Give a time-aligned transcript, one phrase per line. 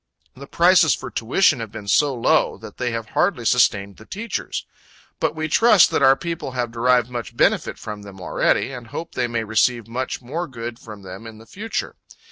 [0.35, 4.65] The prices for tuition have been so low, that they have hardly sustained the teachers;
[5.19, 9.13] but we trust that our people have derived much benefit from them already, and hope
[9.13, 11.97] they may receive much more good from them in the future.